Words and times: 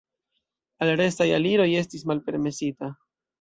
Al 0.85 0.91
restaj 1.01 1.27
aliro 1.35 1.67
estis 1.83 2.07
malpermesita. 2.13 2.91